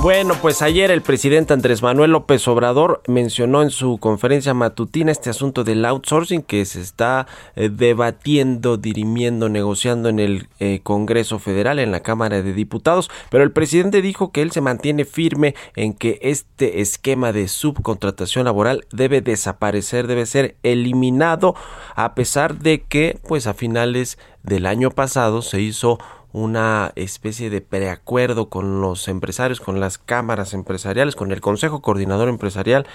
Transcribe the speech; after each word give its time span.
Bueno, 0.00 0.34
pues 0.40 0.62
ayer 0.62 0.90
el 0.90 1.02
presidente 1.02 1.52
Andrés 1.52 1.82
Manuel 1.82 2.12
López 2.12 2.48
Obrador 2.48 3.02
mencionó 3.06 3.62
en 3.62 3.70
su 3.70 3.98
conferencia 3.98 4.54
matutina 4.54 5.12
este 5.12 5.28
asunto 5.28 5.64
del 5.64 5.84
outsourcing 5.84 6.42
que 6.42 6.64
se 6.64 6.80
está 6.80 7.26
eh, 7.56 7.68
debatiendo, 7.68 8.78
dirimiendo, 8.78 9.50
negociando 9.50 10.08
en 10.08 10.18
el 10.18 10.48
eh, 10.60 10.80
Congreso 10.82 11.38
Federal, 11.38 11.78
en 11.78 11.92
la 11.92 12.00
Cámara 12.00 12.42
de 12.42 12.54
Diputados, 12.54 13.10
pero 13.30 13.44
el 13.44 13.52
presidente 13.52 14.00
dijo 14.00 14.32
que 14.32 14.40
él 14.40 14.50
se 14.50 14.62
mantiene 14.62 15.04
firme 15.04 15.54
en 15.76 15.92
que 15.92 16.18
este 16.22 16.80
esquema 16.80 17.32
de 17.32 17.46
subcontratación 17.46 18.46
laboral 18.46 18.86
debe 18.92 19.20
desaparecer, 19.20 20.06
debe 20.06 20.24
ser 20.24 20.56
eliminado, 20.62 21.54
a 21.94 22.14
pesar 22.14 22.58
de 22.58 22.80
que, 22.80 23.20
pues 23.28 23.46
a 23.46 23.52
finales 23.52 24.18
del 24.42 24.66
año 24.66 24.90
pasado 24.90 25.42
se 25.42 25.60
hizo 25.60 25.98
una 26.32 26.92
especie 26.96 27.50
de 27.50 27.60
preacuerdo 27.60 28.48
con 28.48 28.80
los 28.80 29.08
empresarios, 29.08 29.60
con 29.60 29.80
las 29.80 29.98
cámaras 29.98 30.54
empresariales, 30.54 31.16
con 31.16 31.32
el 31.32 31.40
Consejo 31.40 31.82
Coordinador 31.82 32.28
Empresarial 32.28 32.86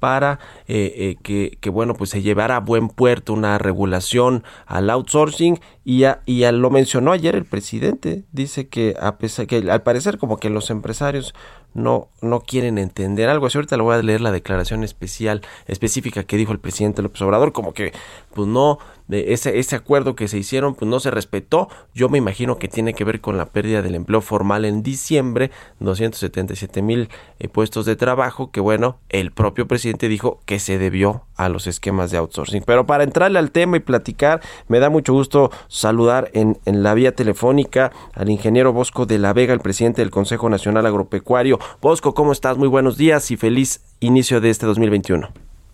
para 0.00 0.38
eh, 0.68 1.16
eh, 1.22 1.56
que, 1.60 1.70
bueno 1.70 1.94
pues 1.94 2.10
se 2.10 2.22
llevara 2.22 2.56
a 2.56 2.60
buen 2.60 2.88
puerto 2.88 3.32
una 3.32 3.58
regulación 3.58 4.44
al 4.66 4.90
outsourcing 4.90 5.58
y, 5.84 6.04
a, 6.04 6.20
y 6.26 6.44
a, 6.44 6.52
lo 6.52 6.70
mencionó 6.70 7.12
ayer 7.12 7.34
el 7.34 7.46
presidente 7.46 8.24
dice 8.32 8.68
que 8.68 8.94
a 9.00 9.16
pesar 9.16 9.46
que 9.46 9.70
al 9.70 9.82
parecer 9.82 10.18
como 10.18 10.36
que 10.36 10.50
los 10.50 10.70
empresarios 10.70 11.34
no 11.76 12.08
no 12.22 12.40
quieren 12.40 12.78
entender 12.78 13.28
algo. 13.28 13.46
Así 13.46 13.58
ahorita 13.58 13.76
le 13.76 13.82
voy 13.82 13.94
a 13.94 14.02
leer 14.02 14.20
la 14.20 14.32
declaración 14.32 14.82
especial 14.84 15.42
específica 15.66 16.24
que 16.24 16.36
dijo 16.36 16.52
el 16.52 16.58
presidente 16.58 17.02
López 17.02 17.22
Obrador 17.22 17.52
como 17.52 17.72
que 17.72 17.92
pues 18.34 18.48
no 18.48 18.78
de 19.08 19.32
ese, 19.32 19.60
ese 19.60 19.76
acuerdo 19.76 20.16
que 20.16 20.26
se 20.26 20.36
hicieron 20.36 20.74
pues 20.74 20.88
no 20.88 20.98
se 20.98 21.10
respetó. 21.10 21.68
Yo 21.94 22.08
me 22.08 22.18
imagino 22.18 22.58
que 22.58 22.68
tiene 22.68 22.94
que 22.94 23.04
ver 23.04 23.20
con 23.20 23.36
la 23.36 23.46
pérdida 23.46 23.82
del 23.82 23.94
empleo 23.94 24.20
formal 24.20 24.64
en 24.64 24.82
diciembre 24.82 25.50
277 25.80 26.82
mil 26.82 27.08
eh, 27.38 27.48
puestos 27.48 27.86
de 27.86 27.96
trabajo 27.96 28.50
que 28.50 28.60
bueno 28.60 28.98
el 29.08 29.30
propio 29.30 29.68
presidente 29.68 30.08
dijo 30.08 30.40
que 30.44 30.58
se 30.58 30.78
debió 30.78 31.22
a 31.36 31.48
los 31.48 31.66
esquemas 31.66 32.10
de 32.10 32.16
outsourcing. 32.16 32.64
Pero 32.66 32.86
para 32.86 33.04
entrarle 33.04 33.38
al 33.38 33.50
tema 33.50 33.76
y 33.76 33.80
platicar 33.80 34.40
me 34.68 34.80
da 34.80 34.90
mucho 34.90 35.12
gusto 35.12 35.50
saludar 35.68 36.30
en, 36.32 36.58
en 36.64 36.82
la 36.82 36.94
vía 36.94 37.14
telefónica 37.14 37.92
al 38.14 38.30
ingeniero 38.30 38.72
Bosco 38.72 39.06
de 39.06 39.18
la 39.18 39.32
Vega 39.32 39.52
el 39.52 39.60
presidente 39.60 40.02
del 40.02 40.10
Consejo 40.10 40.48
Nacional 40.48 40.86
Agropecuario 40.86 41.58
Bosco 41.80 42.14
cómo 42.14 42.32
estás 42.32 42.58
muy 42.58 42.68
buenos 42.68 42.96
días 42.96 43.30
y 43.30 43.36
feliz 43.36 43.80
inicio 44.00 44.40
de 44.40 44.50
este 44.50 44.66
2021 44.66 45.28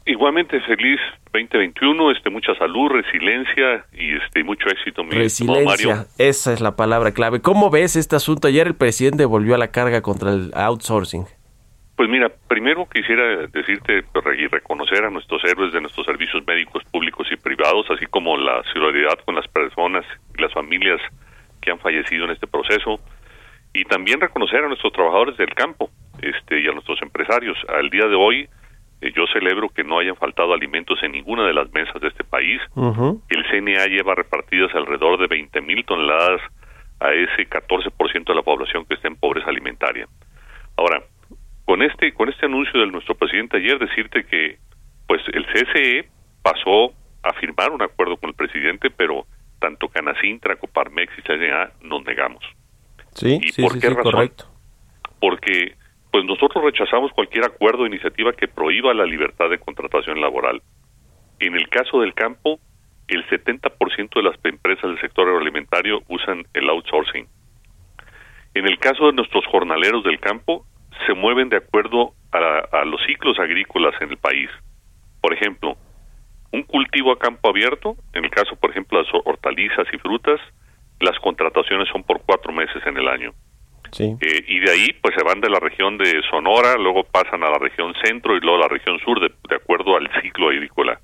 Igualmente 0.05 0.61
feliz 0.63 0.99
2021, 1.33 2.11
este 2.11 2.29
mucha 2.29 2.55
salud, 2.57 2.91
resiliencia 2.91 3.85
y 3.93 4.17
este 4.17 4.43
mucho 4.43 4.69
éxito. 4.69 5.05
Mi 5.05 5.11
resiliencia, 5.11 5.65
Mario. 5.65 6.05
esa 6.19 6.53
es 6.53 6.61
la 6.61 6.75
palabra 6.75 7.13
clave. 7.13 7.41
¿Cómo 7.41 7.71
ves 7.71 7.95
este 7.95 8.17
asunto? 8.17 8.49
Ayer 8.49 8.67
el 8.67 8.75
presidente 8.75 9.25
volvió 9.25 9.55
a 9.55 9.59
la 9.59 9.71
carga 9.71 10.03
contra 10.03 10.33
el 10.33 10.51
outsourcing. 10.55 11.25
Pues 11.97 12.09
mira, 12.09 12.33
primero 12.49 12.89
quisiera 12.93 13.47
decirte 13.47 14.03
y 14.39 14.47
reconocer 14.49 15.05
a 15.05 15.11
nuestros 15.11 15.45
héroes 15.45 15.73
de 15.73 15.81
nuestros 15.81 16.05
servicios 16.05 16.45
médicos 16.47 16.83
públicos 16.91 17.29
y 17.31 17.37
privados, 17.37 17.87
así 17.91 18.07
como 18.07 18.37
la 18.37 18.63
solidaridad 18.73 19.19
con 19.25 19.37
las 19.37 19.47
personas 19.47 20.05
y 20.37 20.43
las 20.43 20.53
familias 20.53 21.01
que 21.61 21.71
han 21.71 21.79
fallecido 21.79 22.25
en 22.25 22.33
este 22.33 22.49
proceso, 22.49 22.99
y 23.75 23.85
también 23.85 24.21
reconocer 24.21 24.65
a 24.65 24.69
nuestros 24.69 24.93
trabajadores 24.93 25.37
del 25.37 25.55
campo, 25.55 25.91
este 26.21 26.61
y 26.61 26.69
a 26.69 26.73
nuestros 26.73 27.01
empresarios. 27.03 27.57
Al 27.69 27.91
día 27.91 28.07
de 28.07 28.15
hoy 28.15 28.49
yo 29.11 29.27
celebro 29.33 29.69
que 29.69 29.83
no 29.83 29.99
hayan 29.99 30.17
faltado 30.17 30.53
alimentos 30.53 31.03
en 31.03 31.13
ninguna 31.13 31.45
de 31.47 31.55
las 31.55 31.73
mesas 31.73 32.01
de 32.01 32.09
este 32.09 32.23
país. 32.25 32.61
Uh 32.75 32.93
-huh. 32.93 33.21
El 33.31 33.45
CNA 33.51 33.87
lleva 33.87 34.15
repartidas 34.15 34.73
alrededor 34.75 35.19
de 35.19 35.27
20 35.27 35.61
mil 35.61 35.85
toneladas 35.85 36.41
a 37.01 37.13
ese 37.13 37.49
14% 37.49 38.25
de 38.25 38.35
la 38.35 38.43
población 38.43 38.85
que 38.87 38.95
está 38.95 39.09
en 39.09 39.17
pobreza 39.17 39.49
alimentaria. 39.49 40.07
Ahora, 40.77 41.03
con 41.65 41.83
este 41.83 42.13
con 42.13 42.29
este 42.29 42.47
anuncio 42.47 42.79
de 42.79 42.87
nuestro 42.87 43.15
presidente 43.17 43.57
ayer 43.57 43.79
decirte 43.79 44.25
que 44.25 44.59
pues 45.09 45.21
el 45.33 45.47
CSE 45.47 46.09
pasó 46.43 46.93
a 47.23 47.33
firmar 47.35 47.71
un 47.71 47.83
acuerdo 47.83 48.17
con 48.17 48.31
el 48.31 48.37
presidente, 48.37 48.91
pero 48.91 49.27
tanto 49.61 49.89
Canacintra, 49.89 50.57
Coparmex 50.57 51.13
y 51.19 51.23
CNA 51.23 51.71
nos 51.83 52.05
negamos. 52.05 52.45
Sí, 53.15 53.39
¿Y 53.43 53.49
sí, 53.51 53.63
por 53.63 53.73
sí, 53.73 53.81
qué 53.81 53.89
sí, 53.89 53.95
razón? 53.95 54.13
correcto. 54.13 54.45
Porque 55.21 55.75
pues 56.11 56.25
nosotros 56.27 56.63
rechazamos 56.65 57.11
cualquier 57.13 57.45
acuerdo 57.47 57.85
o 57.85 57.87
iniciativa 57.87 58.33
que 58.33 58.47
prohíba 58.47 58.93
la 58.93 59.07
libertad 59.07 59.49
de 59.49 59.59
contratación 59.59 60.21
laboral. 60.21 60.63
En 61.41 61.55
el 61.55 61.69
caso 61.69 62.01
del 62.01 62.13
campo, 62.13 62.61
el 63.09 63.27
70% 63.29 64.15
de 64.15 64.23
las 64.23 64.37
empresas 64.45 64.83
del 64.91 65.01
sector 65.01 65.27
agroalimentario 65.27 66.03
usan 66.09 66.45
el 66.53 66.69
outsourcing. 66.69 67.27
En 68.55 68.67
el 68.67 68.79
caso 68.79 69.07
de 69.07 69.15
nuestros 69.15 69.47
jornaleros 69.47 70.05
del 70.05 70.21
campo, 70.21 70.67
se 71.07 71.15
mueven 71.15 71.49
de 71.49 71.57
acuerdo 71.57 72.13
a, 72.31 72.81
a 72.81 72.85
los 72.85 73.01
ciclos 73.07 73.39
agrícolas 73.39 73.95
en 74.03 74.11
el 74.11 74.19
país. 74.19 74.51
Por 75.23 75.33
ejemplo, 75.33 75.77
un 76.53 76.63
cultivo 76.65 77.13
a 77.13 77.19
campo 77.19 77.49
abierto, 77.49 77.97
en 78.13 78.25
el 78.25 78.31
caso, 78.31 78.55
por 78.57 78.71
ejemplo, 78.71 78.99
de 78.99 79.05
las 79.05 79.23
hortalizas 79.25 79.87
y 79.93 79.99
frutas, 79.99 80.41
las 81.03 81.19
contrataciones 81.21 81.89
son 81.89 82.03
por 82.05 82.23
cuatro 82.23 82.53
meses 82.53 82.83
en 82.87 82.97
el 82.97 83.09
año. 83.09 83.33
Sí. 83.93 84.17
Eh, 84.21 84.45
y 84.47 84.61
de 84.61 84.71
ahí 84.71 84.93
pues 85.03 85.15
se 85.17 85.23
van 85.23 85.41
de 85.41 85.51
la 85.51 85.61
región 85.61 85.99
de 85.99 86.23
Sonora, 86.31 86.77
luego 86.77 87.05
pasan 87.05 87.45
a 87.45 87.51
la 87.51 87.59
región 87.59 87.93
centro 88.03 88.37
y 88.37 88.41
luego 88.41 88.57
a 88.57 88.61
la 88.61 88.69
región 88.69 88.99
sur 89.01 89.21
de, 89.21 89.31
de, 89.49 89.57
acuerdo 89.57 89.97
al 89.97 90.09
ciclo 90.23 90.49
agrícola. 90.49 90.99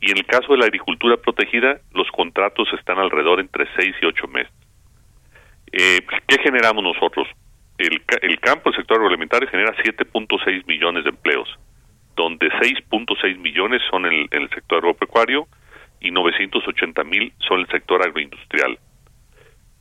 Y 0.00 0.10
en 0.10 0.18
el 0.18 0.26
caso 0.26 0.52
de 0.52 0.58
la 0.58 0.66
agricultura 0.66 1.16
protegida, 1.16 1.80
los 1.92 2.08
contratos 2.10 2.68
están 2.78 2.98
alrededor 2.98 3.40
entre 3.40 3.66
seis 3.76 3.94
y 4.02 4.06
ocho 4.06 4.26
meses. 4.26 4.52
Eh, 5.72 6.00
¿Qué 6.26 6.38
generamos 6.42 6.82
nosotros? 6.82 7.28
El, 7.78 8.02
el 8.22 8.40
campo, 8.40 8.70
el 8.70 8.76
sector 8.76 8.96
agroalimentario 8.96 9.48
genera 9.48 9.74
7.6 9.76 10.66
millones 10.66 11.04
de 11.04 11.10
empleos, 11.10 11.48
donde 12.16 12.48
6.6 12.48 13.38
millones 13.38 13.82
son 13.90 14.06
en 14.06 14.12
el, 14.12 14.28
en 14.32 14.42
el 14.42 14.50
sector 14.50 14.78
agropecuario 14.78 15.46
y 16.00 16.10
980 16.10 17.04
mil 17.04 17.32
son 17.46 17.60
el 17.60 17.68
sector 17.68 18.02
agroindustrial. 18.02 18.78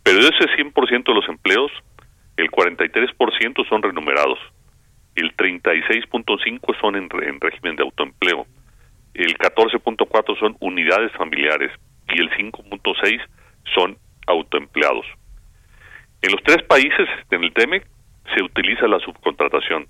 Pero 0.07 0.21
de 0.21 0.29
ese 0.29 0.47
100% 0.55 1.03
de 1.03 1.13
los 1.13 1.27
empleos, 1.27 1.69
el 2.37 2.49
43% 2.49 3.67
son 3.67 3.83
renumerados, 3.83 4.39
el 5.15 5.35
36.5% 5.35 6.79
son 6.79 6.95
en, 6.95 7.09
en, 7.23 7.41
régimen 7.41 7.75
de 7.75 7.83
autoempleo, 7.83 8.47
el 9.15 9.37
14.4% 9.37 10.39
son 10.39 10.55
unidades 10.61 11.11
familiares 11.11 11.73
y 12.07 12.21
el 12.21 12.29
5.6% 12.29 13.27
son 13.75 13.97
autoempleados. 14.27 15.05
En 16.21 16.31
los 16.31 16.41
tres 16.41 16.63
países 16.63 17.09
en 17.29 17.43
el 17.43 17.51
TEMEC 17.51 17.85
se 18.33 18.41
utiliza 18.43 18.87
la 18.87 19.01
subcontratación, 19.01 19.87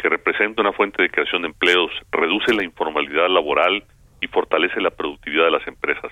que 0.00 0.08
representa 0.08 0.62
una 0.62 0.72
fuente 0.72 1.00
de 1.00 1.10
creación 1.10 1.42
de 1.42 1.48
empleos, 1.48 1.92
reduce 2.10 2.52
la 2.54 2.64
informalidad 2.64 3.28
laboral 3.28 3.84
y 4.20 4.26
fortalece 4.26 4.80
la 4.80 4.90
productividad 4.90 5.44
de 5.44 5.52
las 5.52 5.68
empresas. 5.68 6.10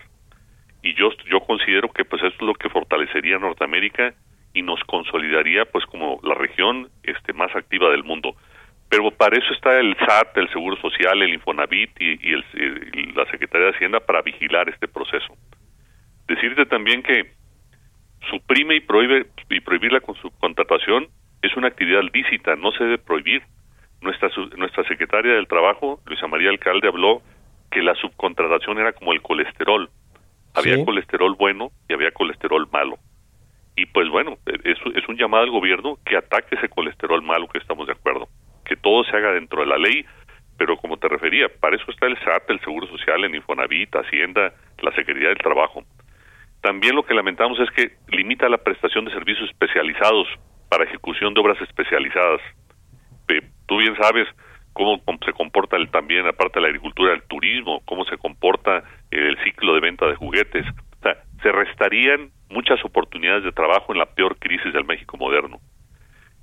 Y 0.88 0.94
yo, 0.94 1.11
yo 1.31 1.40
considero 1.40 1.93
que 1.93 2.06
pues 2.06 2.23
eso 2.23 2.35
es 2.35 2.40
lo 2.40 2.55
que 2.55 2.70
fortalecería 2.70 3.38
Norteamérica 3.38 4.14
y 4.55 4.62
nos 4.62 4.82
consolidaría 4.85 5.67
pues 5.67 5.85
como 5.85 6.19
la 6.23 6.35
región 6.35 6.88
este 7.02 7.35
más 7.35 7.55
activa 7.55 7.90
del 7.90 8.05
mundo. 8.05 8.35
Pero 8.88 9.11
para 9.11 9.37
eso 9.37 9.52
está 9.52 9.79
el 9.79 9.94
SAT, 9.99 10.38
el 10.38 10.49
Seguro 10.49 10.76
Social, 10.81 11.20
el 11.20 11.35
Infonavit 11.35 11.90
y, 12.00 12.32
el, 12.32 12.43
y, 12.94 13.12
la 13.12 13.26
Secretaría 13.26 13.67
de 13.67 13.73
Hacienda 13.75 14.00
para 14.00 14.23
vigilar 14.23 14.70
este 14.70 14.88
proceso. 14.88 15.37
Decirte 16.26 16.64
también 16.64 17.02
que 17.02 17.32
suprime 18.31 18.76
y 18.76 18.81
prohíbe 18.81 19.26
y 19.50 19.61
prohibir 19.61 19.93
la 19.93 20.00
subcontratación 20.00 21.08
es 21.43 21.55
una 21.55 21.69
actividad 21.69 22.00
lícita, 22.14 22.56
no 22.56 22.73
se 22.73 22.85
debe 22.85 22.99
prohibir. 22.99 23.43
Nuestra 24.00 24.31
nuestra 24.56 24.85
secretaria 24.85 25.35
del 25.35 25.49
Trabajo, 25.49 26.00
Luisa 26.06 26.29
María 26.29 26.49
Alcalde, 26.49 26.88
habló 26.88 27.20
que 27.70 27.82
la 27.82 27.94
subcontratación 27.96 28.79
era 28.79 28.94
como 28.94 29.12
el 29.12 29.20
colesterol. 29.20 29.90
Había 30.54 30.76
Sí. 30.76 30.84
colesterol 30.84 31.34
bueno 31.36 31.70
y 31.88 31.94
había 31.94 32.10
colesterol 32.10 32.68
malo 32.72 32.98
y 33.78 33.86
pues 33.86 34.08
bueno, 34.08 34.38
es, 34.64 34.76
es, 34.96 35.08
un 35.08 35.16
llamado 35.16 35.44
al 35.44 35.50
gobierno 35.52 35.98
que 36.04 36.16
ataque 36.16 36.56
ese 36.56 36.68
colesterol 36.68 37.22
malo 37.22 37.46
que 37.46 37.58
estamos 37.58 37.86
de 37.86 37.92
acuerdo, 37.92 38.28
que 38.64 38.74
todo 38.74 39.04
se 39.04 39.16
haga 39.16 39.30
dentro 39.32 39.60
de 39.60 39.68
la 39.68 39.78
ley, 39.78 40.04
pero 40.56 40.76
como 40.78 40.96
te 40.96 41.06
refería, 41.06 41.46
para 41.60 41.76
eso 41.76 41.88
está 41.88 42.06
el 42.06 42.18
SAT, 42.18 42.50
el 42.50 42.60
Seguro 42.60 42.88
Social, 42.88 43.22
el 43.22 43.36
Infonavit, 43.36 43.94
Hacienda, 43.94 44.52
la 44.82 44.90
Secretaría 44.96 45.28
del 45.28 45.38
Trabajo. 45.38 45.84
También 46.60 46.96
lo 46.96 47.04
que 47.04 47.14
lamentamos 47.14 47.60
es 47.60 47.70
que 47.70 47.92
limita 48.08 48.48
la 48.48 48.58
prestación 48.58 49.04
de 49.04 49.12
servicios 49.12 49.48
especializados 49.48 50.26
para 50.68 50.82
ejecución 50.82 51.32
de 51.32 51.40
obras 51.40 51.60
especializadas. 51.62 52.40
tú 53.66 53.76
bien 53.76 53.96
sabes 53.96 54.26
cómo, 54.78 55.19
se 55.25 55.32
comporta 55.32 55.76
el, 55.76 55.90
también, 55.90 56.26
aparte 56.26 56.58
de 56.58 56.62
la 56.62 56.69
agricultura, 56.69 57.12
el 57.12 57.22
turismo, 57.22 57.82
cómo 57.84 58.04
se 58.04 58.16
comporta 58.16 58.84
el 59.10 59.36
ciclo 59.42 59.75
de 59.75 59.80
venta 59.80 60.06
de 60.06 60.14
juguetes. 60.14 60.64
O 60.98 61.02
sea, 61.02 61.16
se 61.42 61.50
restarían 61.50 62.30
muchas 62.48 62.82
oportunidades 62.84 63.42
de 63.42 63.52
trabajo 63.52 63.92
en 63.92 63.98
la 63.98 64.06
peor 64.06 64.38
crisis 64.38 64.72
del 64.72 64.84
México 64.84 65.16
moderno. 65.16 65.58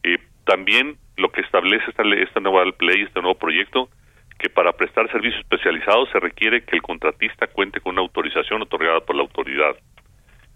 Eh, 0.04 0.18
también 0.44 0.98
lo 1.16 1.32
que 1.32 1.42
establece 1.42 1.86
esta, 1.90 2.04
esta 2.04 2.40
nueva 2.42 2.66
ley, 2.66 3.04
este 3.04 3.22
nuevo 3.22 3.40
proyecto, 3.40 3.90
que 4.38 4.50
para 4.50 4.74
prestar 4.74 5.10
servicios 5.12 5.42
especializados 5.42 6.10
se 6.12 6.20
requiere 6.20 6.66
que 6.66 6.76
el 6.76 6.82
contratista 6.82 7.48
cuente 7.48 7.80
con 7.80 7.94
una 7.94 8.02
autorización 8.02 8.62
otorgada 8.62 9.00
por 9.00 9.16
la 9.16 9.22
autoridad. 9.22 9.78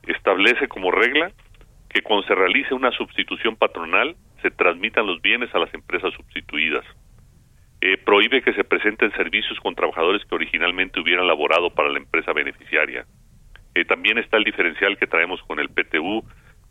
Establece 0.04 0.68
como 0.68 0.92
regla 0.92 1.32
que 1.90 2.02
cuando 2.02 2.28
se 2.28 2.36
realice 2.36 2.74
una 2.74 2.92
sustitución 2.92 3.56
patronal 3.56 4.16
se 4.42 4.52
transmitan 4.52 5.08
los 5.08 5.22
bienes 5.22 5.54
a 5.56 5.60
las 5.60 5.74
empresas 5.74 6.14
sustituidas. 6.14 6.86
Eh, 7.82 7.98
prohíbe 7.98 8.42
que 8.42 8.54
se 8.54 8.64
presenten 8.64 9.12
servicios 9.14 9.58
con 9.62 9.74
trabajadores 9.74 10.26
que 10.26 10.36
originalmente 10.36 11.00
hubieran 11.00 11.28
laborado 11.28 11.70
para 11.70 11.90
la 11.90 12.00
empresa 12.00 12.34
beneficiaria. 12.34 13.06
Eh, 13.74 13.86
también 13.86 14.18
está 14.18 14.38
el 14.38 14.44
diferencial 14.44 14.98
que 14.98 15.08
traemos 15.08 15.42
con 15.44 15.60
el 15.60 15.70
PTU, 15.70 16.24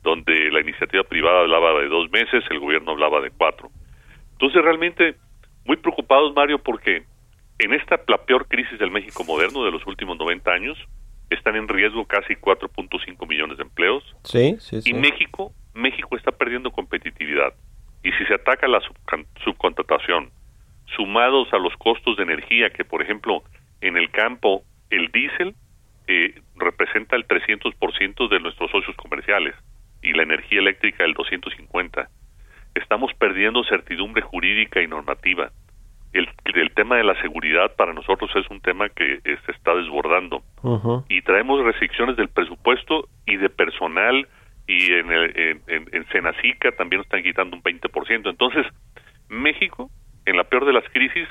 donde 0.02 0.50
la 0.50 0.60
iniciativa 0.60 1.04
privada 1.04 1.40
hablaba 1.40 1.80
de 1.80 1.88
dos 1.88 2.10
meses, 2.10 2.44
el 2.50 2.60
gobierno 2.60 2.92
hablaba 2.92 3.20
de 3.20 3.30
cuatro. 3.30 3.70
Entonces, 4.32 4.62
realmente, 4.62 5.16
muy 5.64 5.76
preocupados, 5.78 6.34
Mario, 6.34 6.58
porque 6.58 7.04
en 7.58 7.72
esta 7.72 8.00
la 8.06 8.18
peor 8.18 8.46
crisis 8.46 8.78
del 8.78 8.90
México 8.90 9.24
moderno 9.24 9.64
de 9.64 9.70
los 9.70 9.86
últimos 9.86 10.18
90 10.18 10.50
años, 10.50 10.78
están 11.30 11.56
en 11.56 11.68
riesgo 11.68 12.06
casi 12.06 12.34
4.5 12.34 13.28
millones 13.28 13.58
de 13.58 13.64
empleos. 13.64 14.04
Sí, 14.24 14.56
sí, 14.60 14.82
sí. 14.82 14.90
Y 14.90 14.94
México, 14.94 15.52
México 15.74 16.16
está 16.16 16.32
perdiendo 16.32 16.70
competitividad. 16.70 17.54
Y 18.02 18.12
si 18.12 18.24
se 18.26 18.34
ataca 18.34 18.68
la 18.68 18.80
subcontratación, 19.44 20.30
sumados 20.96 21.52
a 21.52 21.58
los 21.58 21.74
costos 21.76 22.16
de 22.16 22.22
energía, 22.22 22.70
que 22.70 22.84
por 22.84 23.02
ejemplo 23.02 23.42
en 23.80 23.96
el 23.96 24.10
campo 24.10 24.62
el 24.90 25.10
diésel 25.12 25.54
eh, 26.06 26.40
representa 26.56 27.16
el 27.16 27.26
300% 27.26 28.28
de 28.28 28.40
nuestros 28.40 28.70
socios 28.70 28.96
comerciales 28.96 29.54
y 30.02 30.12
la 30.12 30.22
energía 30.22 30.60
eléctrica 30.60 31.04
el 31.04 31.14
250. 31.14 32.08
Estamos 32.74 33.12
perdiendo 33.14 33.64
certidumbre 33.64 34.22
jurídica 34.22 34.80
y 34.80 34.86
normativa. 34.86 35.50
El, 36.12 36.28
el 36.44 36.70
tema 36.72 36.96
de 36.96 37.04
la 37.04 37.20
seguridad 37.20 37.76
para 37.76 37.92
nosotros 37.92 38.30
es 38.34 38.48
un 38.50 38.60
tema 38.60 38.88
que 38.88 39.20
eh, 39.24 39.38
se 39.44 39.52
está 39.52 39.74
desbordando 39.74 40.42
y 41.08 41.20
traemos 41.20 41.62
restricciones 41.62 42.16
del 42.16 42.28
presupuesto 42.28 43.08
y 43.26 43.36
de 43.36 43.50
personal 43.50 44.26
y 44.66 44.92
en, 44.92 45.12
el, 45.12 45.60
en, 45.66 45.88
en 45.92 46.08
Senacica 46.08 46.72
también 46.72 46.98
nos 46.98 47.06
están 47.06 47.22
quitando 47.22 47.56
un 47.56 47.62
20%. 47.62 48.30
Entonces, 48.30 48.66
México, 49.28 49.90
en 50.28 50.36
la 50.36 50.44
peor 50.44 50.66
de 50.66 50.72
las 50.72 50.84
crisis, 50.90 51.28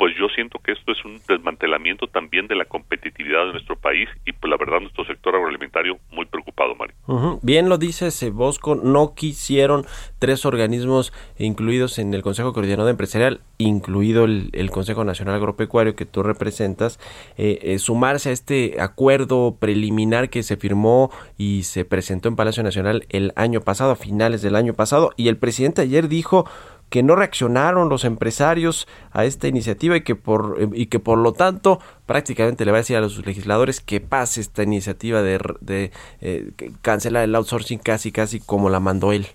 pues 0.00 0.14
yo 0.18 0.28
siento 0.34 0.58
que 0.60 0.72
esto 0.72 0.92
es 0.92 1.04
un 1.04 1.20
desmantelamiento 1.28 2.06
también 2.06 2.46
de 2.46 2.54
la 2.54 2.64
competitividad 2.64 3.44
de 3.44 3.52
nuestro 3.52 3.76
país 3.76 4.08
y 4.24 4.32
pues 4.32 4.50
la 4.50 4.56
verdad 4.56 4.80
nuestro 4.80 5.04
sector 5.04 5.36
agroalimentario 5.36 5.98
muy 6.10 6.24
preocupado, 6.24 6.74
Mario. 6.74 7.38
Bien 7.42 7.68
lo 7.68 7.76
dice 7.76 8.08
Bosco, 8.30 8.76
no 8.76 9.14
quisieron 9.14 9.84
tres 10.18 10.46
organismos 10.46 11.12
incluidos 11.38 11.98
en 11.98 12.14
el 12.14 12.22
Consejo 12.22 12.54
Coordinador 12.54 12.88
Empresarial, 12.88 13.42
incluido 13.58 14.24
el, 14.24 14.70
Consejo 14.70 15.04
Nacional 15.04 15.34
Agropecuario 15.34 15.94
que 15.94 16.06
tú 16.06 16.22
representas, 16.22 16.98
eh, 17.36 17.58
eh, 17.60 17.78
sumarse 17.78 18.30
a 18.30 18.32
este 18.32 18.80
acuerdo 18.80 19.58
preliminar 19.60 20.30
que 20.30 20.42
se 20.42 20.56
firmó 20.56 21.10
y 21.36 21.64
se 21.64 21.84
presentó 21.84 22.30
en 22.30 22.36
Palacio 22.36 22.62
Nacional 22.62 23.04
el 23.10 23.34
año 23.36 23.60
pasado, 23.60 23.90
a 23.90 23.96
finales 23.96 24.40
del 24.40 24.56
año 24.56 24.72
pasado, 24.72 25.12
y 25.18 25.28
el 25.28 25.36
presidente 25.36 25.82
ayer 25.82 26.08
dijo 26.08 26.48
que 26.90 27.02
no 27.04 27.14
reaccionaron 27.14 27.88
los 27.88 28.04
empresarios 28.04 28.86
a 29.12 29.24
esta 29.24 29.48
iniciativa 29.48 29.96
y 29.96 30.02
que 30.02 30.16
por 30.16 30.58
y 30.74 30.86
que 30.86 30.98
por 30.98 31.18
lo 31.18 31.32
tanto 31.32 31.80
prácticamente 32.04 32.64
le 32.64 32.72
va 32.72 32.78
a 32.78 32.80
decir 32.80 32.96
a 32.96 33.00
los 33.00 33.24
legisladores 33.24 33.80
que 33.80 34.00
pase 34.00 34.40
esta 34.40 34.64
iniciativa 34.64 35.22
de, 35.22 35.38
de 35.60 35.92
eh, 36.20 36.50
cancelar 36.82 37.24
el 37.24 37.34
outsourcing 37.34 37.78
casi 37.78 38.10
casi 38.10 38.40
como 38.40 38.68
la 38.68 38.80
mandó 38.80 39.12
él. 39.12 39.26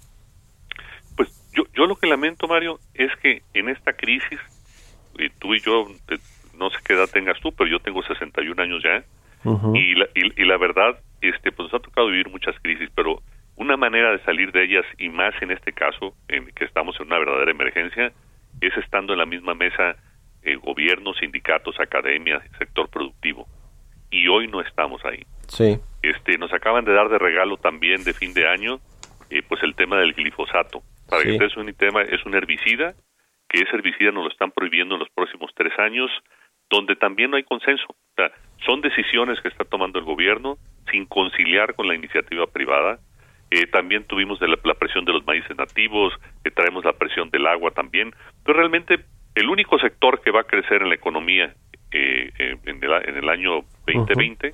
Pues 1.16 1.30
yo, 1.54 1.64
yo 1.74 1.86
lo 1.86 1.96
que 1.96 2.08
lamento 2.08 2.48
Mario 2.48 2.80
es 2.94 3.12
que 3.22 3.42
en 3.54 3.70
esta 3.70 3.94
crisis 3.94 4.40
y 5.18 5.30
tú 5.30 5.56
y 5.56 5.62
yo 5.62 5.88
no 6.58 6.70
sé 6.70 6.78
qué 6.86 6.94
edad 6.94 7.10
tengas 7.12 7.40
tú 7.40 7.54
pero 7.54 7.70
yo 7.70 7.80
tengo 7.80 8.04
61 8.04 8.62
años 8.62 8.84
ya 8.84 9.04
y, 9.74 9.94
la, 9.94 10.08
y, 10.16 10.42
y 10.42 10.46
la 10.46 10.58
verdad 10.58 11.00
este 11.22 11.52
pues 11.52 11.72
nos 11.72 11.80
ha 11.80 11.84
tocado 11.84 12.08
vivir 12.08 12.30
muchas 12.30 12.56
crisis 12.62 12.90
pero 12.94 13.22
manera 13.90 14.12
de 14.12 14.24
salir 14.24 14.52
de 14.52 14.64
ellas, 14.64 14.86
y 14.98 15.10
más 15.10 15.34
en 15.42 15.52
este 15.52 15.72
caso, 15.74 16.14
en 16.28 16.48
que 16.48 16.66
estamos 16.66 17.00
en 17.00 17.08
una 17.08 17.20
verdadera 17.20 17.52
emergencia, 17.52 18.12
es 18.62 18.76
estando 18.78 19.14
en 19.14 19.20
la 19.20 19.26
misma 19.26 19.54
mesa 19.54 19.96
eh, 20.44 20.56
gobierno, 20.56 21.14
sindicatos, 21.14 21.80
academia, 21.80 22.42
sector 22.58 22.90
productivo. 22.90 23.48
Y 24.12 24.28
hoy 24.28 24.48
no 24.48 24.62
estamos 24.62 25.04
ahí. 25.06 25.24
Sí. 25.48 25.78
Este, 26.02 26.38
nos 26.38 26.54
acaban 26.54 26.86
de 26.86 26.94
dar 26.94 27.10
de 27.10 27.18
regalo 27.18 27.58
también 27.58 28.04
de 28.04 28.14
fin 28.14 28.34
de 28.34 28.48
año, 28.48 28.80
eh, 29.30 29.42
pues 29.48 29.62
el 29.64 29.76
tema 29.76 29.98
del 29.98 30.14
glifosato. 30.14 30.82
Para 31.10 31.24
que 31.24 31.34
ustedes 31.34 31.58
un 31.58 31.72
tema, 31.74 32.02
es 32.02 32.26
un 32.26 32.34
herbicida, 32.34 32.96
que 33.50 33.60
ese 33.60 33.76
herbicida 33.76 34.12
nos 34.12 34.24
lo 34.24 34.32
están 34.32 34.52
prohibiendo 34.52 34.96
en 34.96 35.00
los 35.00 35.10
próximos 35.10 35.52
tres 35.56 35.78
años, 35.78 36.10
donde 36.70 36.96
también 36.96 37.32
no 37.32 37.38
hay 37.38 37.44
consenso. 37.44 37.86
O 37.90 38.16
sea, 38.16 38.32
son 38.66 38.82
decisiones 38.82 39.40
que 39.42 39.50
está 39.50 39.66
tomando 39.66 40.00
el 40.00 40.06
gobierno 40.06 40.58
sin 40.92 41.06
conciliar 41.06 41.76
con 41.76 41.88
la 41.88 41.96
iniciativa 41.96 42.48
privada, 42.48 43.00
eh, 43.52 43.68
también 43.68 44.04
tuvimos 44.06 44.40
de 44.40 44.48
la, 44.48 44.74
presión 44.74 45.06
de 45.06 45.14
los 45.14 45.26
maíces 45.26 45.56
nativos, 45.56 46.14
eh, 46.44 46.52
traemos 46.52 46.84
la 46.84 46.94
presión 46.94 47.30
del 47.30 47.46
agua 47.46 47.72
también. 47.72 48.14
Pero 48.44 48.58
realmente 48.58 49.00
el 49.36 49.50
único 49.50 49.78
sector 49.80 50.22
que 50.22 50.32
va 50.32 50.42
a 50.42 50.44
crecer 50.46 50.82
en 50.82 50.90
la 50.90 50.96
economía 50.96 51.54
eh, 51.92 52.32
en, 52.66 52.84
el, 52.84 53.30
año 53.30 53.64
2020, 53.86 54.54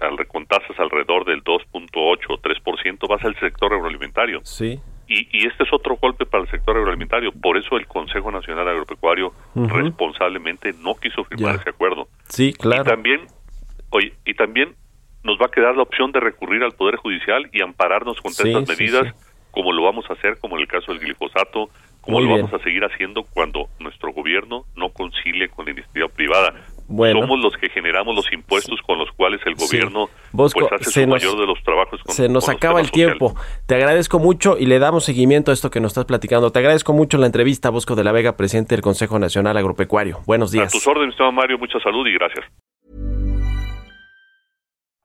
al, 0.00 0.26
con 0.28 0.46
tasas 0.46 0.78
alrededor 0.78 1.24
del 1.24 1.42
2.8 1.42 1.92
o 2.28 2.38
3%, 2.38 3.10
va 3.10 3.16
a 3.16 3.18
ser 3.18 3.30
el 3.30 3.40
sector 3.40 3.74
agroalimentario. 3.74 4.40
Sí. 4.44 4.80
Y, 5.08 5.28
y, 5.38 5.46
este 5.46 5.64
es 5.64 5.72
otro 5.72 5.96
golpe 5.96 6.26
para 6.26 6.44
el 6.44 6.50
sector 6.50 6.76
agroalimentario. 6.76 7.32
Por 7.32 7.56
eso 7.56 7.76
el 7.76 7.86
Consejo 7.86 8.30
Nacional 8.30 8.66
Agropecuario 8.68 9.32
responsablemente 9.54 10.72
no 10.80 10.94
quiso 10.94 11.24
firmar 11.24 11.56
ese 11.56 11.70
acuerdo. 11.70 12.08
Sí, 12.28 12.52
claro. 12.52 12.82
Y 12.82 12.86
también, 12.86 13.20
oye, 13.90 14.14
y 14.24 14.34
también 14.34 14.74
nos 15.26 15.38
va 15.38 15.46
a 15.46 15.50
quedar 15.50 15.76
la 15.76 15.82
opción 15.82 16.12
de 16.12 16.20
recurrir 16.20 16.62
al 16.62 16.72
Poder 16.72 16.96
Judicial 16.96 17.50
y 17.52 17.60
ampararnos 17.60 18.20
contra 18.20 18.48
estas 18.48 18.68
medidas, 18.68 19.14
como 19.50 19.72
lo 19.72 19.82
vamos 19.82 20.04
a 20.08 20.14
hacer, 20.14 20.38
como 20.40 20.56
en 20.56 20.62
el 20.62 20.68
caso 20.68 20.92
del 20.92 21.00
glifosato, 21.00 21.68
como 22.00 22.20
lo 22.20 22.30
vamos 22.30 22.52
a 22.54 22.58
seguir 22.60 22.84
haciendo 22.84 23.24
cuando 23.24 23.66
nuestro 23.80 24.12
gobierno 24.12 24.64
no 24.76 24.90
concilie 24.90 25.48
con 25.48 25.64
la 25.64 25.72
iniciativa 25.72 26.06
privada. 26.06 26.54
Somos 26.86 27.40
los 27.40 27.56
que 27.56 27.68
generamos 27.68 28.14
los 28.14 28.32
impuestos 28.32 28.80
con 28.86 28.98
los 28.98 29.10
cuales 29.10 29.40
el 29.44 29.56
gobierno 29.56 30.08
pues, 30.30 30.54
hace 30.70 31.02
su 31.02 31.06
mayor 31.08 31.36
de 31.36 31.46
los 31.46 31.60
trabajos. 31.64 32.00
se 32.06 32.28
nos 32.28 32.48
acaba 32.48 32.80
el 32.80 32.92
tiempo. 32.92 33.34
Te 33.66 33.74
agradezco 33.74 34.20
mucho 34.20 34.56
y 34.56 34.66
le 34.66 34.78
damos 34.78 35.04
seguimiento 35.04 35.50
a 35.50 35.54
esto 35.54 35.68
que 35.68 35.80
nos 35.80 35.90
estás 35.90 36.04
platicando. 36.04 36.52
Te 36.52 36.60
agradezco 36.60 36.92
mucho 36.92 37.18
la 37.18 37.26
entrevista, 37.26 37.70
Bosco 37.70 37.96
de 37.96 38.04
la 38.04 38.12
Vega, 38.12 38.36
presidente 38.36 38.76
del 38.76 38.82
Consejo 38.82 39.18
Nacional 39.18 39.56
Agropecuario. 39.56 40.20
Buenos 40.26 40.52
días. 40.52 40.68
A 40.68 40.70
tus 40.70 40.86
órdenes, 40.86 41.16
Mario. 41.32 41.58
Mucha 41.58 41.80
salud 41.80 42.06
y 42.06 42.12
gracias. 42.12 42.44